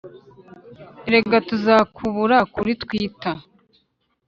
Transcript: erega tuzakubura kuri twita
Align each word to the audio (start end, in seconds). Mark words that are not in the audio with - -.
erega 1.07 1.37
tuzakubura 1.47 2.37
kuri 2.53 2.71
twita 2.81 3.31